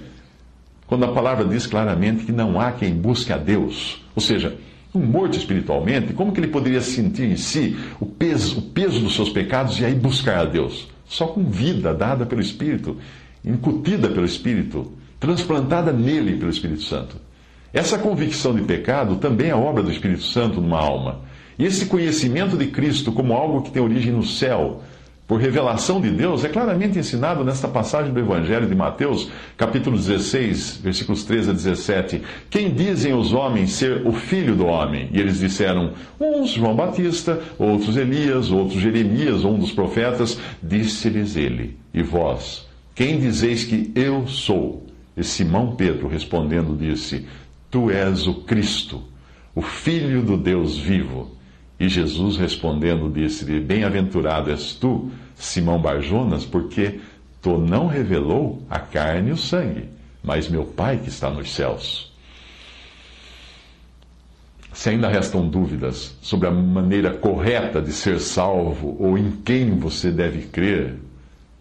Quando 0.87 1.05
a 1.05 1.13
palavra 1.13 1.47
diz 1.47 1.67
claramente 1.67 2.27
que 2.27 2.33
não 2.33 2.61
há 2.61 2.73
quem 2.73 2.93
busque 2.95 3.33
a 3.33 3.39
Deus. 3.39 4.05
Ou 4.15 4.21
seja, 4.21 4.55
um 4.95 5.01
morto 5.01 5.39
espiritualmente, 5.39 6.13
como 6.13 6.31
que 6.31 6.41
ele 6.41 6.49
poderia 6.49 6.83
sentir 6.83 7.25
em 7.25 7.37
si 7.37 7.77
o 7.99 8.05
peso, 8.05 8.59
o 8.59 8.63
peso 8.63 9.01
dos 9.01 9.15
seus 9.15 9.31
pecados 9.31 9.81
e 9.81 9.85
aí 9.85 9.95
buscar 9.95 10.41
a 10.41 10.45
Deus? 10.45 10.89
Só 11.07 11.27
com 11.27 11.45
vida 11.45 11.95
dada 11.95 12.27
pelo 12.27 12.43
Espírito, 12.43 12.99
incutida 13.43 14.09
pelo 14.09 14.27
Espírito, 14.27 14.93
transplantada 15.19 15.91
nele 15.91 16.37
pelo 16.37 16.51
Espírito 16.51 16.83
Santo. 16.83 17.17
Essa 17.75 17.99
convicção 17.99 18.55
de 18.55 18.63
pecado 18.63 19.17
também 19.17 19.51
é 19.51 19.55
obra 19.55 19.83
do 19.83 19.91
Espírito 19.91 20.23
Santo 20.23 20.61
numa 20.61 20.79
alma. 20.79 21.23
E 21.59 21.65
esse 21.65 21.87
conhecimento 21.87 22.57
de 22.57 22.69
Cristo 22.69 23.11
como 23.11 23.33
algo 23.33 23.63
que 23.63 23.73
tem 23.73 23.83
origem 23.83 24.13
no 24.13 24.23
céu, 24.23 24.81
por 25.27 25.41
revelação 25.41 26.01
de 26.01 26.09
Deus, 26.09 26.45
é 26.45 26.49
claramente 26.49 27.01
ensinado 27.01 27.43
nesta 27.43 27.67
passagem 27.67 28.13
do 28.13 28.21
Evangelho 28.21 28.69
de 28.69 28.77
Mateus, 28.77 29.29
capítulo 29.57 29.97
16, 29.97 30.77
versículos 30.85 31.25
13 31.25 31.51
a 31.51 31.53
17. 31.53 32.23
Quem 32.49 32.73
dizem 32.73 33.13
os 33.13 33.33
homens 33.33 33.73
ser 33.73 34.07
o 34.07 34.13
filho 34.13 34.55
do 34.55 34.67
homem? 34.67 35.09
E 35.13 35.19
eles 35.19 35.41
disseram, 35.41 35.95
uns 36.21 36.51
João 36.51 36.77
Batista, 36.77 37.41
outros 37.59 37.97
Elias, 37.97 38.53
outros 38.53 38.81
Jeremias, 38.81 39.45
ou 39.45 39.55
um 39.55 39.59
dos 39.59 39.73
profetas. 39.73 40.39
Disse-lhes 40.63 41.35
ele, 41.35 41.77
e 41.93 42.05
vós, 42.05 42.69
quem 42.95 43.19
dizeis 43.19 43.65
que 43.65 43.91
eu 43.97 44.29
sou? 44.29 44.85
E 45.17 45.23
Simão 45.23 45.77
Pedro 45.77 46.09
respondendo 46.09 46.77
disse, 46.77 47.25
Tu 47.75 47.91
és 47.91 48.29
o 48.29 48.35
Cristo, 48.35 49.03
o 49.53 49.61
Filho 49.61 50.23
do 50.23 50.37
Deus 50.37 50.79
vivo. 50.79 51.37
E 51.81 51.89
Jesus 51.89 52.37
respondendo 52.37 53.13
disse-lhe: 53.13 53.59
Bem-aventurado 53.59 54.49
és 54.53 54.75
tu, 54.75 55.11
Simão 55.35 55.81
Barjonas, 55.83 56.45
porque 56.45 57.01
tu 57.43 57.59
não 57.59 57.89
revelou 57.89 58.63
a 58.71 58.79
carne 58.79 59.31
e 59.31 59.33
o 59.33 59.37
sangue, 59.37 59.89
mas 60.23 60.49
meu 60.49 60.65
Pai 60.65 60.99
que 60.99 61.09
está 61.09 61.29
nos 61.29 61.53
céus. 61.53 62.13
Se 64.73 64.91
ainda 64.91 65.09
restam 65.09 65.49
dúvidas 65.49 66.17
sobre 66.23 66.47
a 66.47 66.53
maneira 66.53 67.11
correta 67.15 67.83
de 67.83 67.93
ser 67.93 68.21
salvo 68.21 68.97
ou 69.01 69.19
em 69.19 69.33
quem 69.45 69.77
você 69.77 70.13
deve 70.13 70.43
crer, 70.43 70.95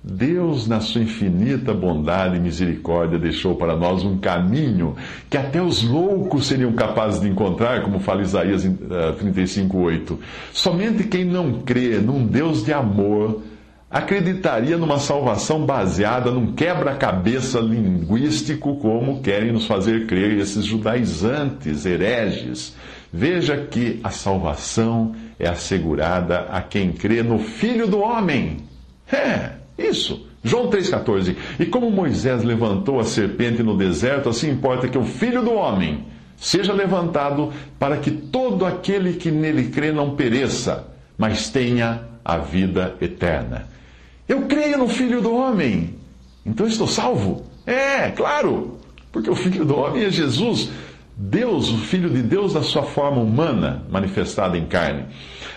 Deus, 0.03 0.67
na 0.67 0.81
sua 0.81 1.01
infinita 1.01 1.74
bondade 1.74 2.36
e 2.36 2.39
misericórdia, 2.39 3.17
deixou 3.17 3.55
para 3.55 3.74
nós 3.74 4.03
um 4.03 4.17
caminho 4.17 4.98
que 5.29 5.38
até 5.38 5.62
os 5.62 5.81
loucos 5.81 6.48
seriam 6.48 6.74
capazes 6.74 7.22
de 7.22 7.29
encontrar, 7.29 7.83
como 7.83 8.01
fala 8.01 8.22
Isaías 8.22 8.65
35:8. 8.65 10.13
Eh, 10.13 10.25
Somente 10.51 11.05
quem 11.05 11.24
não 11.24 11.62
crê 11.62 12.00
num 12.00 12.25
Deus 12.25 12.65
de 12.65 12.74
amor 12.74 13.43
acreditaria 13.89 14.77
numa 14.77 15.00
salvação 15.00 15.65
baseada 15.65 16.31
num 16.31 16.51
quebra-cabeça 16.51 17.60
linguístico, 17.60 18.75
como 18.77 19.22
querem 19.22 19.53
nos 19.53 19.67
fazer 19.67 20.05
crer 20.05 20.38
esses 20.38 20.65
judaizantes, 20.65 21.86
hereges. 21.86 22.75
Veja 23.12 23.55
que 23.55 24.01
a 24.03 24.10
salvação 24.10 25.15
é 25.39 25.48
assegurada 25.48 26.48
a 26.50 26.62
quem 26.62 26.91
crê 26.91 27.24
no 27.24 27.39
Filho 27.39 27.88
do 27.88 28.00
Homem. 28.00 28.57
É. 29.10 29.62
Isso. 29.77 30.27
João 30.44 30.70
3,14. 30.70 31.36
E 31.60 31.65
como 31.65 31.89
Moisés 31.89 32.44
levantou 32.44 33.00
a 33.00 33.03
serpente 33.03 33.63
no 33.63 33.77
deserto, 33.77 34.30
assim 34.30 34.51
importa 34.51 34.88
que 34.88 34.98
o 34.98 35.06
filho 35.06 35.42
do 35.42 35.53
homem 35.53 36.06
seja 36.36 36.74
levantado 36.74 37.53
para 37.80 37.98
que 37.98 38.12
todo 38.12 38.65
aquele 38.65 39.13
que 39.13 39.32
nele 39.32 39.70
crê 39.70 39.92
não 39.92 40.15
pereça, 40.15 40.88
mas 41.18 41.50
tenha 41.50 42.01
a 42.24 42.38
vida 42.38 42.96
eterna. 43.00 43.68
Eu 44.27 44.44
creio 44.44 44.77
no 44.77 44.88
filho 44.88 45.22
do 45.22 45.34
homem, 45.34 45.96
então 46.46 46.68
estou 46.68 46.88
salvo? 46.88 47.46
É, 47.65 48.10
claro, 48.10 48.77
porque 49.12 49.30
o 49.30 49.36
filho 49.36 49.63
do 49.63 49.77
homem 49.77 50.03
é 50.03 50.10
Jesus, 50.10 50.70
Deus, 51.15 51.70
o 51.70 51.77
filho 51.77 52.10
de 52.10 52.22
Deus, 52.22 52.53
na 52.53 52.62
sua 52.62 52.84
forma 52.84 53.22
humana, 53.22 53.84
manifestada 53.89 54.58
em 54.58 54.65
carne. 54.65 55.06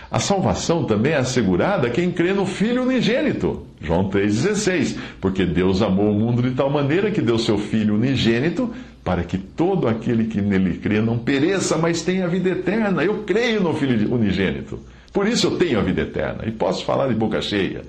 A 0.09 0.19
salvação 0.19 0.85
também 0.85 1.13
é 1.13 1.17
assegurada 1.17 1.87
a 1.87 1.89
quem 1.89 2.11
crê 2.11 2.31
no 2.31 2.45
Filho 2.45 2.83
unigênito. 2.83 3.66
João 3.81 4.09
3,16. 4.09 4.97
Porque 5.21 5.45
Deus 5.45 5.81
amou 5.81 6.11
o 6.11 6.13
mundo 6.13 6.41
de 6.41 6.51
tal 6.51 6.69
maneira 6.69 7.11
que 7.11 7.21
deu 7.21 7.37
seu 7.37 7.57
Filho 7.57 7.95
unigênito 7.95 8.73
para 9.03 9.23
que 9.23 9.37
todo 9.37 9.87
aquele 9.87 10.25
que 10.25 10.41
nele 10.41 10.79
crê 10.79 11.01
não 11.01 11.17
pereça, 11.17 11.77
mas 11.77 12.01
tenha 12.01 12.25
a 12.25 12.27
vida 12.27 12.49
eterna. 12.49 13.03
Eu 13.03 13.23
creio 13.23 13.61
no 13.61 13.73
Filho 13.73 14.13
unigênito. 14.13 14.79
Por 15.13 15.27
isso 15.27 15.47
eu 15.47 15.57
tenho 15.57 15.79
a 15.79 15.81
vida 15.81 16.01
eterna 16.01 16.43
e 16.45 16.51
posso 16.51 16.83
falar 16.83 17.07
de 17.07 17.15
boca 17.15 17.41
cheia. 17.41 17.83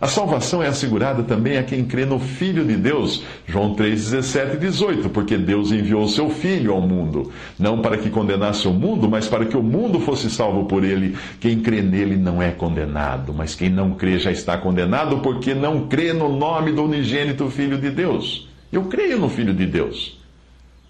A 0.00 0.06
salvação 0.06 0.62
é 0.62 0.66
assegurada 0.66 1.22
também 1.22 1.58
a 1.58 1.62
quem 1.62 1.84
crê 1.84 2.06
no 2.06 2.18
Filho 2.18 2.64
de 2.64 2.74
Deus, 2.74 3.22
João 3.46 3.74
3, 3.74 4.12
17 4.12 4.56
e 4.56 4.58
18, 4.58 5.10
porque 5.10 5.36
Deus 5.36 5.70
enviou 5.72 6.04
o 6.04 6.08
seu 6.08 6.30
Filho 6.30 6.72
ao 6.72 6.80
mundo, 6.80 7.30
não 7.58 7.82
para 7.82 7.98
que 7.98 8.08
condenasse 8.08 8.66
o 8.66 8.72
mundo, 8.72 9.10
mas 9.10 9.28
para 9.28 9.44
que 9.44 9.58
o 9.58 9.62
mundo 9.62 10.00
fosse 10.00 10.30
salvo 10.30 10.64
por 10.64 10.84
ele. 10.84 11.18
Quem 11.38 11.60
crê 11.60 11.82
nele 11.82 12.16
não 12.16 12.40
é 12.40 12.50
condenado, 12.50 13.34
mas 13.34 13.54
quem 13.54 13.68
não 13.68 13.90
crê 13.90 14.18
já 14.18 14.32
está 14.32 14.56
condenado, 14.56 15.18
porque 15.18 15.52
não 15.52 15.86
crê 15.86 16.14
no 16.14 16.34
nome 16.34 16.72
do 16.72 16.84
unigênito 16.84 17.50
Filho 17.50 17.76
de 17.76 17.90
Deus. 17.90 18.48
Eu 18.72 18.84
creio 18.84 19.18
no 19.18 19.28
Filho 19.28 19.52
de 19.52 19.66
Deus. 19.66 20.18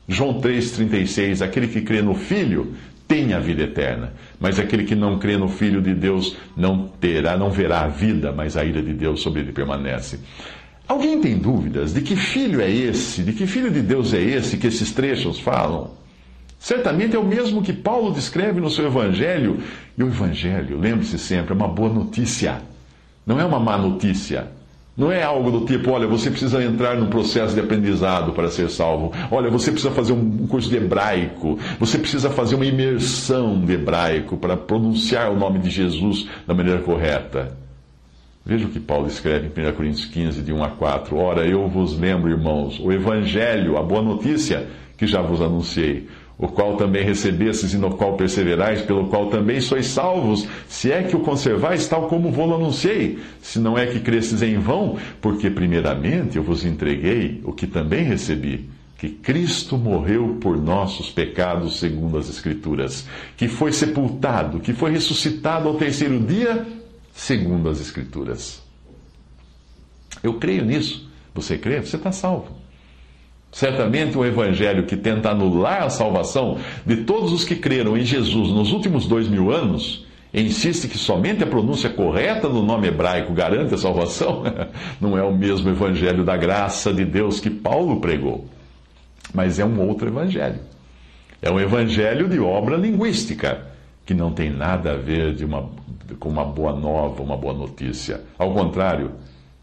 João 0.06 0.40
3,36: 0.40 1.40
Aquele 1.40 1.68
que 1.68 1.80
crê 1.80 2.02
no 2.02 2.14
Filho 2.14 2.74
tem 3.10 3.34
a 3.34 3.40
vida 3.40 3.64
eterna. 3.64 4.12
Mas 4.38 4.60
aquele 4.60 4.84
que 4.84 4.94
não 4.94 5.18
crê 5.18 5.36
no 5.36 5.48
Filho 5.48 5.82
de 5.82 5.92
Deus 5.92 6.36
não 6.56 6.86
terá, 6.86 7.36
não 7.36 7.50
verá 7.50 7.80
a 7.80 7.88
vida, 7.88 8.30
mas 8.30 8.56
a 8.56 8.64
ira 8.64 8.80
de 8.80 8.92
Deus 8.94 9.20
sobre 9.20 9.40
ele 9.40 9.50
permanece. 9.50 10.20
Alguém 10.86 11.20
tem 11.20 11.36
dúvidas 11.36 11.92
de 11.92 12.02
que 12.02 12.14
filho 12.14 12.60
é 12.60 12.70
esse, 12.70 13.24
de 13.24 13.32
que 13.32 13.48
filho 13.48 13.68
de 13.68 13.82
Deus 13.82 14.14
é 14.14 14.20
esse 14.20 14.56
que 14.56 14.68
esses 14.68 14.92
trechos 14.92 15.40
falam? 15.40 15.90
Certamente 16.56 17.16
é 17.16 17.18
o 17.18 17.24
mesmo 17.24 17.62
que 17.62 17.72
Paulo 17.72 18.12
descreve 18.12 18.60
no 18.60 18.70
seu 18.70 18.86
Evangelho. 18.86 19.58
E 19.98 20.04
o 20.04 20.06
Evangelho, 20.06 20.78
lembre-se 20.78 21.18
sempre, 21.18 21.52
é 21.52 21.56
uma 21.56 21.66
boa 21.66 21.92
notícia. 21.92 22.62
Não 23.26 23.40
é 23.40 23.44
uma 23.44 23.58
má 23.58 23.76
notícia. 23.76 24.46
Não 25.00 25.10
é 25.10 25.22
algo 25.22 25.50
do 25.50 25.64
tipo, 25.64 25.92
olha, 25.92 26.06
você 26.06 26.28
precisa 26.28 26.62
entrar 26.62 26.94
num 26.94 27.06
processo 27.06 27.54
de 27.54 27.60
aprendizado 27.60 28.34
para 28.34 28.50
ser 28.50 28.68
salvo. 28.68 29.10
Olha, 29.30 29.48
você 29.48 29.72
precisa 29.72 29.90
fazer 29.94 30.12
um 30.12 30.46
curso 30.46 30.68
de 30.68 30.76
hebraico. 30.76 31.58
Você 31.78 31.96
precisa 31.96 32.28
fazer 32.28 32.54
uma 32.54 32.66
imersão 32.66 33.58
de 33.58 33.72
hebraico 33.72 34.36
para 34.36 34.58
pronunciar 34.58 35.32
o 35.32 35.38
nome 35.38 35.58
de 35.58 35.70
Jesus 35.70 36.28
da 36.46 36.52
maneira 36.52 36.82
correta. 36.82 37.56
Veja 38.44 38.66
o 38.66 38.68
que 38.68 38.78
Paulo 38.78 39.06
escreve 39.06 39.46
em 39.46 39.68
1 39.68 39.72
Coríntios 39.72 40.04
15, 40.04 40.42
de 40.42 40.52
1 40.52 40.64
a 40.64 40.68
4. 40.68 41.16
Ora, 41.16 41.46
eu 41.46 41.66
vos 41.66 41.98
lembro, 41.98 42.30
irmãos, 42.30 42.78
o 42.78 42.92
Evangelho, 42.92 43.78
a 43.78 43.82
boa 43.82 44.02
notícia 44.02 44.68
que 44.98 45.06
já 45.06 45.22
vos 45.22 45.40
anunciei 45.40 46.08
o 46.40 46.48
qual 46.48 46.76
também 46.76 47.04
recebestes 47.04 47.74
e 47.74 47.76
no 47.76 47.90
qual 47.90 48.16
perseverais, 48.16 48.80
pelo 48.80 49.08
qual 49.08 49.28
também 49.28 49.60
sois 49.60 49.86
salvos, 49.86 50.48
se 50.66 50.90
é 50.90 51.02
que 51.02 51.14
o 51.14 51.20
conservais 51.20 51.86
tal 51.86 52.08
como 52.08 52.30
vou-lo 52.30 52.54
anunciei, 52.54 53.18
se 53.42 53.58
não 53.58 53.76
é 53.76 53.86
que 53.86 54.00
cresces 54.00 54.40
em 54.40 54.58
vão, 54.58 54.96
porque 55.20 55.50
primeiramente 55.50 56.38
eu 56.38 56.42
vos 56.42 56.64
entreguei 56.64 57.42
o 57.44 57.52
que 57.52 57.66
também 57.66 58.04
recebi, 58.04 58.70
que 58.96 59.10
Cristo 59.10 59.76
morreu 59.76 60.38
por 60.40 60.56
nossos 60.56 61.10
pecados 61.10 61.78
segundo 61.78 62.16
as 62.16 62.30
Escrituras, 62.30 63.06
que 63.36 63.46
foi 63.46 63.70
sepultado, 63.70 64.60
que 64.60 64.72
foi 64.72 64.92
ressuscitado 64.92 65.68
ao 65.68 65.74
terceiro 65.74 66.18
dia 66.20 66.66
segundo 67.12 67.68
as 67.68 67.80
Escrituras. 67.80 68.62
Eu 70.22 70.34
creio 70.34 70.64
nisso. 70.64 71.08
Você 71.34 71.56
crê? 71.56 71.80
Você 71.80 71.96
está 71.96 72.12
salvo. 72.12 72.59
Certamente 73.52 74.16
um 74.16 74.24
evangelho 74.24 74.84
que 74.84 74.96
tenta 74.96 75.30
anular 75.30 75.82
a 75.82 75.90
salvação 75.90 76.58
de 76.86 76.98
todos 76.98 77.32
os 77.32 77.44
que 77.44 77.56
creram 77.56 77.96
em 77.96 78.04
Jesus 78.04 78.50
nos 78.50 78.72
últimos 78.72 79.06
dois 79.06 79.28
mil 79.28 79.50
anos 79.50 80.06
insiste 80.32 80.88
que 80.88 80.96
somente 80.96 81.42
a 81.42 81.46
pronúncia 81.46 81.90
correta 81.90 82.48
do 82.48 82.62
nome 82.62 82.88
hebraico 82.88 83.32
garante 83.32 83.74
a 83.74 83.78
salvação, 83.78 84.44
não 85.00 85.18
é 85.18 85.22
o 85.22 85.34
mesmo 85.34 85.68
evangelho 85.68 86.24
da 86.24 86.36
graça 86.36 86.92
de 86.92 87.04
Deus 87.04 87.40
que 87.40 87.50
Paulo 87.50 88.00
pregou, 88.00 88.46
mas 89.34 89.58
é 89.58 89.64
um 89.64 89.80
outro 89.88 90.08
evangelho. 90.08 90.60
É 91.42 91.50
um 91.50 91.58
evangelho 91.58 92.28
de 92.28 92.38
obra 92.38 92.76
linguística, 92.76 93.66
que 94.04 94.14
não 94.14 94.30
tem 94.32 94.50
nada 94.50 94.92
a 94.92 94.96
ver 94.96 95.42
uma, 95.42 95.68
com 96.18 96.28
uma 96.28 96.44
boa 96.44 96.74
nova, 96.74 97.22
uma 97.22 97.36
boa 97.36 97.54
notícia. 97.54 98.20
Ao 98.38 98.52
contrário, 98.52 99.12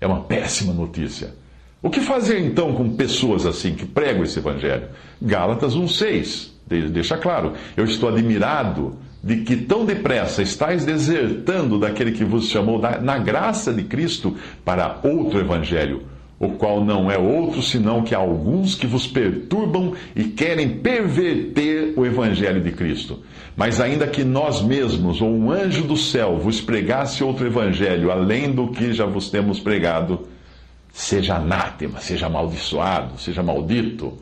é 0.01 0.07
uma 0.07 0.21
péssima 0.21 0.73
notícia 0.73 1.33
o 1.81 1.89
que 1.89 1.99
fazer 1.99 2.39
então 2.39 2.73
com 2.73 2.95
pessoas 2.95 3.45
assim 3.45 3.75
que 3.75 3.85
pregam 3.85 4.23
esse 4.23 4.39
evangelho? 4.39 4.87
Gálatas 5.21 5.75
1,6 5.75 6.57
deixa 6.91 7.17
claro: 7.17 7.53
Eu 7.75 7.85
estou 7.85 8.09
admirado 8.09 8.97
de 9.23 9.37
que 9.37 9.55
tão 9.55 9.85
depressa 9.85 10.41
estáis 10.41 10.85
desertando 10.85 11.79
daquele 11.79 12.11
que 12.11 12.23
vos 12.23 12.49
chamou 12.49 12.79
na 12.79 13.17
graça 13.17 13.73
de 13.73 13.83
Cristo 13.83 14.35
para 14.63 14.99
outro 15.03 15.39
evangelho, 15.39 16.03
o 16.39 16.49
qual 16.49 16.83
não 16.83 17.09
é 17.09 17.17
outro 17.17 17.61
senão 17.61 18.03
que 18.03 18.13
alguns 18.13 18.75
que 18.75 18.85
vos 18.85 19.07
perturbam 19.07 19.93
e 20.15 20.25
querem 20.25 20.69
perverter 20.69 21.93
o 21.95 22.05
evangelho 22.05 22.61
de 22.61 22.71
Cristo. 22.71 23.19
Mas 23.55 23.81
ainda 23.81 24.05
que 24.05 24.23
nós 24.23 24.61
mesmos 24.61 25.19
ou 25.19 25.29
um 25.29 25.51
anjo 25.51 25.83
do 25.83 25.97
céu 25.97 26.37
vos 26.37 26.61
pregasse 26.61 27.23
outro 27.23 27.47
evangelho 27.47 28.11
além 28.11 28.51
do 28.51 28.67
que 28.67 28.93
já 28.93 29.05
vos 29.05 29.31
temos 29.31 29.59
pregado, 29.59 30.27
seja 30.97 31.35
anátema, 31.35 31.99
seja 31.99 32.25
amaldiçoado, 32.25 33.19
seja 33.19 33.43
maldito. 33.43 34.17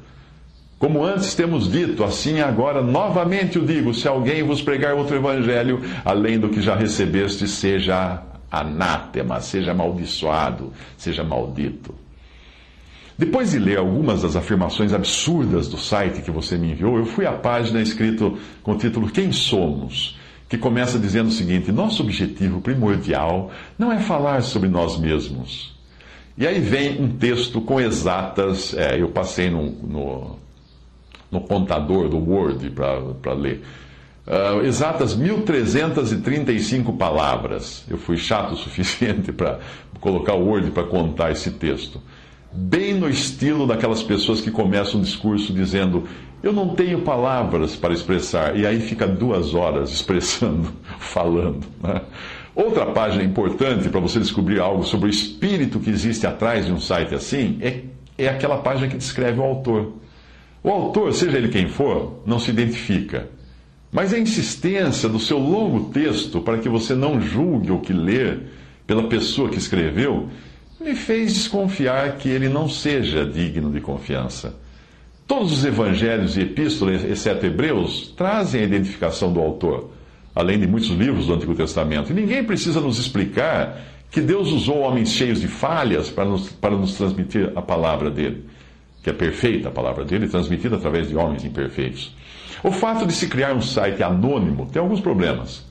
Como 0.78 1.06
antes 1.06 1.34
temos 1.34 1.72
dito, 1.72 2.04
assim 2.04 2.42
agora 2.42 2.82
novamente 2.82 3.58
o 3.58 3.66
digo: 3.66 3.94
se 3.94 4.10
alguém 4.10 4.44
vos 4.44 4.62
pregar 4.62 4.94
outro 4.94 5.16
evangelho, 5.16 5.82
além 6.04 6.38
do 6.38 6.50
que 6.50 6.62
já 6.62 6.76
recebeste, 6.76 7.48
seja 7.48 8.22
anátema, 8.52 9.40
seja 9.40 9.72
amaldiçoado, 9.72 10.74
seja 10.98 11.24
maldito. 11.24 11.96
Depois 13.18 13.52
de 13.52 13.60
ler 13.60 13.78
algumas 13.78 14.24
das 14.24 14.36
afirmações 14.36 14.92
absurdas 14.92 15.70
do 15.70 15.78
site 15.78 16.22
que 16.22 16.30
você 16.30 16.58
me 16.58 16.74
enviou, 16.74 16.98
eu 16.98 17.06
fui 17.06 17.26
à 17.26 17.32
página 17.32 17.82
escrito 17.82 18.38
com 18.62 18.74
o 18.74 18.78
título 18.78 19.10
Quem 19.10 19.32
Somos? 19.32 20.20
que 20.50 20.58
começa 20.58 21.00
dizendo 21.00 21.30
o 21.30 21.32
seguinte: 21.32 21.72
Nosso 21.72 22.04
objetivo 22.04 22.60
primordial 22.60 23.50
não 23.80 23.94
é 23.94 24.00
falar 24.00 24.44
sobre 24.44 24.68
nós 24.68 25.00
mesmos 25.00 25.75
e 26.38 26.46
aí 26.46 26.60
vem 26.60 27.02
um 27.02 27.10
texto 27.10 27.62
com 27.62 27.80
exatas, 27.80 28.74
é, 28.74 29.02
eu 29.02 29.10
passei 29.10 29.50
no, 29.50 29.72
no, 29.72 30.40
no 31.32 31.42
contador 31.42 32.10
do 32.10 32.18
Word 32.18 32.72
para 32.72 33.34
ler. 33.34 33.64
Uh, 34.28 34.66
exatas 34.66 35.16
1.335 35.16 36.98
palavras. 36.98 37.86
Eu 37.88 37.98
fui 37.98 38.18
chato 38.18 38.54
o 38.54 38.58
suficiente 38.58 39.32
para 39.32 39.60
colocar 40.02 40.34
o 40.34 40.46
Word 40.46 40.72
para 40.72 40.84
contar 40.84 41.32
esse 41.32 41.52
texto. 41.52 42.02
Bem 42.52 42.94
no 42.94 43.08
estilo 43.08 43.68
daquelas 43.68 44.02
pessoas 44.02 44.42
que 44.42 44.50
começam 44.50 45.00
um 45.00 45.04
discurso 45.04 45.54
dizendo: 45.54 46.06
Eu 46.42 46.52
não 46.52 46.70
tenho 46.70 47.02
palavras 47.02 47.76
para 47.76 47.94
expressar, 47.94 48.58
e 48.58 48.66
aí 48.66 48.80
fica 48.80 49.06
duas 49.06 49.54
horas 49.54 49.92
expressando, 49.94 50.74
falando. 51.00 51.66
Né? 51.84 52.02
Outra 52.56 52.86
página 52.86 53.22
importante 53.22 53.90
para 53.90 54.00
você 54.00 54.18
descobrir 54.18 54.62
algo 54.62 54.84
sobre 54.84 55.08
o 55.08 55.10
espírito 55.10 55.78
que 55.78 55.90
existe 55.90 56.26
atrás 56.26 56.66
de 56.66 56.72
um 56.72 56.80
site 56.80 57.14
assim 57.14 57.58
é, 57.62 57.82
é 58.18 58.30
aquela 58.30 58.58
página 58.60 58.88
que 58.88 58.96
descreve 58.96 59.42
o 59.42 59.44
autor. 59.44 59.92
O 60.64 60.70
autor, 60.70 61.14
seja 61.14 61.38
ele 61.38 61.50
quem 61.50 61.68
for, 61.68 62.22
não 62.26 62.40
se 62.40 62.50
identifica. 62.50 63.28
Mas 63.92 64.14
a 64.14 64.18
insistência 64.18 65.10
do 65.10 65.20
seu 65.20 65.38
longo 65.38 65.92
texto 65.92 66.40
para 66.40 66.58
que 66.58 66.70
você 66.70 66.96
não 66.96 67.20
julgue 67.20 67.72
o 67.72 67.82
que 67.82 67.92
ler 67.92 68.44
pela 68.88 69.10
pessoa 69.10 69.50
que 69.50 69.58
escreveu 69.58 70.30
me 70.80 70.96
fez 70.96 71.34
desconfiar 71.34 72.18
que 72.18 72.30
ele 72.30 72.48
não 72.48 72.70
seja 72.70 73.26
digno 73.26 73.70
de 73.70 73.82
confiança. 73.82 74.56
Todos 75.28 75.52
os 75.52 75.66
evangelhos 75.66 76.38
e 76.38 76.42
epístolas, 76.42 77.04
exceto 77.04 77.46
Hebreus, 77.46 78.14
trazem 78.16 78.62
a 78.62 78.66
identificação 78.66 79.34
do 79.34 79.42
autor 79.42 79.90
além 80.36 80.60
de 80.60 80.68
muitos 80.68 80.90
livros 80.90 81.28
do 81.28 81.34
Antigo 81.34 81.56
Testamento. 81.56 82.12
E 82.12 82.14
ninguém 82.14 82.44
precisa 82.44 82.82
nos 82.82 83.00
explicar 83.00 83.82
que 84.12 84.20
Deus 84.20 84.52
usou 84.52 84.80
homens 84.80 85.10
cheios 85.10 85.40
de 85.40 85.48
falhas 85.48 86.10
para 86.10 86.26
nos, 86.26 86.50
para 86.50 86.76
nos 86.76 86.96
transmitir 86.96 87.52
a 87.56 87.62
palavra 87.62 88.12
dele, 88.12 88.46
que 89.02 89.10
é 89.10 89.14
perfeita 89.14 89.70
a 89.70 89.72
palavra 89.72 90.04
dele, 90.04 90.28
transmitida 90.28 90.76
através 90.76 91.08
de 91.08 91.16
homens 91.16 91.46
imperfeitos. 91.46 92.14
O 92.62 92.72
fato 92.72 93.06
de 93.06 93.14
se 93.14 93.28
criar 93.28 93.54
um 93.54 93.62
site 93.62 94.04
anônimo 94.04 94.68
tem 94.72 94.82
alguns 94.82 95.00
problemas. 95.00 95.66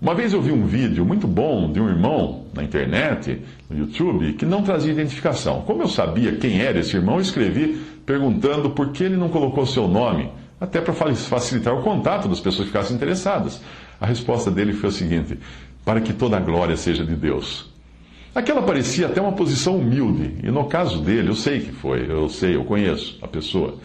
Uma 0.00 0.14
vez 0.14 0.32
eu 0.32 0.42
vi 0.42 0.52
um 0.52 0.66
vídeo 0.66 1.04
muito 1.04 1.26
bom 1.26 1.72
de 1.72 1.80
um 1.80 1.88
irmão 1.88 2.44
na 2.52 2.62
internet, 2.62 3.40
no 3.70 3.78
YouTube, 3.78 4.34
que 4.34 4.44
não 4.44 4.62
trazia 4.62 4.92
identificação. 4.92 5.62
Como 5.62 5.82
eu 5.82 5.88
sabia 5.88 6.36
quem 6.36 6.60
era 6.60 6.80
esse 6.80 6.94
irmão, 6.96 7.14
eu 7.14 7.20
escrevi 7.20 7.80
perguntando 8.04 8.70
por 8.70 8.90
que 8.90 9.04
ele 9.04 9.16
não 9.16 9.28
colocou 9.28 9.64
seu 9.64 9.88
nome, 9.88 10.30
até 10.60 10.80
para 10.80 10.92
facilitar 10.92 11.74
o 11.74 11.82
contato 11.82 12.28
das 12.28 12.40
pessoas 12.40 12.66
que 12.66 12.72
ficassem 12.72 12.96
interessadas. 12.96 13.62
A 14.04 14.06
resposta 14.06 14.50
dele 14.50 14.74
foi 14.74 14.90
a 14.90 14.92
seguinte: 14.92 15.38
para 15.82 15.98
que 15.98 16.12
toda 16.12 16.36
a 16.36 16.40
glória 16.40 16.76
seja 16.76 17.06
de 17.06 17.14
Deus. 17.14 17.72
Aquela 18.34 18.60
parecia 18.60 19.06
até 19.06 19.18
uma 19.18 19.32
posição 19.32 19.78
humilde, 19.78 20.34
e 20.42 20.50
no 20.50 20.66
caso 20.66 21.00
dele, 21.00 21.30
eu 21.30 21.34
sei 21.34 21.60
que 21.60 21.72
foi, 21.72 22.04
eu 22.06 22.28
sei, 22.28 22.54
eu 22.54 22.64
conheço 22.66 23.18
a 23.22 23.26
pessoa. 23.26 23.76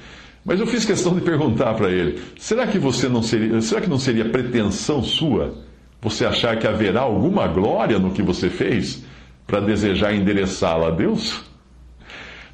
Mas 0.43 0.59
eu 0.59 0.67
fiz 0.67 0.83
questão 0.83 1.15
de 1.15 1.21
perguntar 1.21 1.73
para 1.75 1.89
ele: 1.89 2.19
será 2.37 2.67
que 2.67 2.77
você 2.77 3.07
não 3.07 3.23
seria, 3.23 3.61
será 3.61 3.79
que 3.79 3.89
não 3.89 3.97
seria 3.97 4.25
pretensão 4.25 5.01
sua 5.01 5.53
você 6.01 6.25
achar 6.25 6.59
que 6.59 6.67
haverá 6.67 6.99
alguma 6.99 7.47
glória 7.47 7.97
no 7.97 8.11
que 8.11 8.21
você 8.21 8.49
fez 8.49 9.05
para 9.47 9.61
desejar 9.61 10.13
endereçá-la 10.13 10.89
a 10.89 10.91
Deus? 10.91 11.48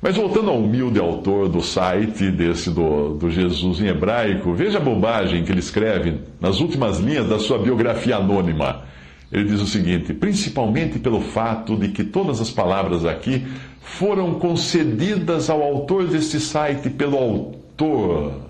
Mas 0.05 0.17
voltando 0.17 0.51
ao 0.51 0.59
humilde 0.59 0.99
autor 0.99 1.49
do 1.49 1.63
site 1.63 2.29
desse 2.29 2.69
do, 2.69 3.15
do 3.15 3.27
Jesus 3.31 3.81
em 3.81 3.87
hebraico, 3.87 4.53
veja 4.53 4.77
a 4.77 4.79
bobagem 4.79 5.43
que 5.43 5.51
ele 5.51 5.61
escreve 5.61 6.19
nas 6.39 6.59
últimas 6.59 6.99
linhas 6.99 7.27
da 7.27 7.39
sua 7.39 7.57
biografia 7.57 8.17
anônima. 8.17 8.83
Ele 9.31 9.45
diz 9.45 9.59
o 9.59 9.65
seguinte: 9.65 10.13
principalmente 10.13 10.99
pelo 10.99 11.21
fato 11.21 11.75
de 11.75 11.87
que 11.87 12.03
todas 12.03 12.39
as 12.39 12.51
palavras 12.51 13.03
aqui 13.03 13.47
foram 13.81 14.35
concedidas 14.35 15.49
ao 15.49 15.63
autor 15.63 16.05
deste 16.05 16.39
site 16.39 16.87
pelo 16.87 17.17
autor. 17.17 18.41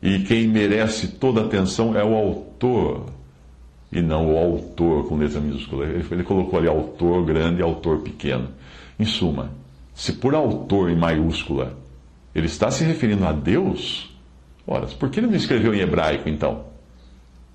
E 0.00 0.20
quem 0.20 0.46
merece 0.46 1.08
toda 1.08 1.40
atenção 1.40 1.98
é 1.98 2.04
o 2.04 2.14
autor, 2.14 3.06
e 3.90 4.00
não 4.00 4.32
o 4.32 4.38
autor 4.38 5.08
com 5.08 5.16
letra 5.16 5.40
minúscula. 5.40 5.86
Ele 5.86 6.22
colocou 6.22 6.56
ali 6.56 6.68
autor 6.68 7.24
grande 7.24 7.58
e 7.58 7.62
autor 7.64 7.98
pequeno. 7.98 8.50
Em 8.96 9.04
suma, 9.04 9.50
se 9.94 10.12
por 10.12 10.34
autor 10.34 10.90
em 10.90 10.96
maiúscula 10.96 11.76
ele 12.34 12.46
está 12.46 12.70
se 12.70 12.82
referindo 12.82 13.24
a 13.24 13.32
Deus, 13.32 14.12
ora, 14.66 14.86
por 14.86 15.08
que 15.08 15.20
ele 15.20 15.28
não 15.28 15.36
escreveu 15.36 15.72
em 15.72 15.80
hebraico 15.80 16.28
então? 16.28 16.64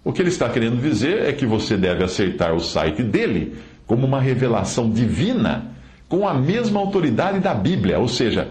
O 0.03 0.13
que 0.13 0.21
ele 0.21 0.29
está 0.29 0.47
querendo 0.49 0.81
dizer 0.81 1.23
é 1.25 1.33
que 1.33 1.45
você 1.45 1.75
deve 1.75 2.03
aceitar 2.03 2.53
o 2.53 2.59
site 2.59 3.03
dele 3.03 3.57
como 3.85 4.07
uma 4.07 4.21
revelação 4.21 4.89
divina 4.89 5.71
com 6.07 6.27
a 6.27 6.33
mesma 6.33 6.79
autoridade 6.79 7.39
da 7.39 7.53
Bíblia, 7.53 7.99
ou 7.99 8.07
seja, 8.07 8.47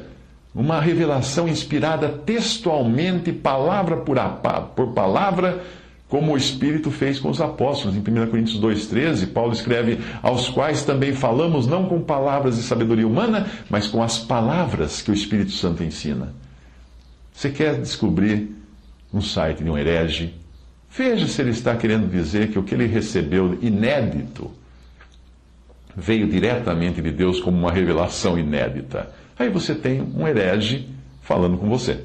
uma 0.54 0.80
revelação 0.80 1.48
inspirada 1.48 2.08
textualmente, 2.08 3.32
palavra 3.32 3.96
por, 3.98 4.18
por 4.74 4.92
palavra, 4.92 5.62
como 6.08 6.32
o 6.32 6.36
Espírito 6.36 6.90
fez 6.90 7.20
com 7.20 7.28
os 7.28 7.40
apóstolos. 7.40 7.94
Em 7.94 8.00
1 8.00 8.30
Coríntios 8.30 8.60
2,13, 8.60 9.32
Paulo 9.32 9.52
escreve: 9.52 9.98
Aos 10.22 10.48
quais 10.48 10.84
também 10.84 11.12
falamos 11.12 11.66
não 11.66 11.86
com 11.86 12.00
palavras 12.00 12.56
de 12.56 12.62
sabedoria 12.62 13.06
humana, 13.06 13.46
mas 13.68 13.86
com 13.86 14.02
as 14.02 14.18
palavras 14.18 15.02
que 15.02 15.10
o 15.10 15.14
Espírito 15.14 15.52
Santo 15.52 15.84
ensina. 15.84 16.34
Você 17.32 17.50
quer 17.50 17.78
descobrir 17.80 18.50
um 19.12 19.20
site 19.20 19.62
de 19.62 19.70
um 19.70 19.76
herege? 19.78 20.34
Veja 20.90 21.26
se 21.26 21.40
ele 21.42 21.50
está 21.50 21.76
querendo 21.76 22.10
dizer 22.10 22.48
que 22.50 22.58
o 22.58 22.62
que 22.62 22.74
ele 22.74 22.86
recebeu 22.86 23.58
inédito 23.60 24.50
veio 25.94 26.26
diretamente 26.26 27.02
de 27.02 27.10
Deus 27.10 27.40
como 27.40 27.58
uma 27.58 27.72
revelação 27.72 28.38
inédita. 28.38 29.10
Aí 29.38 29.50
você 29.50 29.74
tem 29.74 30.00
um 30.00 30.26
herege 30.26 30.88
falando 31.22 31.58
com 31.58 31.68
você. 31.68 32.04